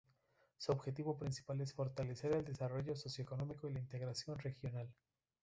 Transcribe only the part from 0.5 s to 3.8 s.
Su objetivo principal es fortalecer el desarrollo socioeconómico y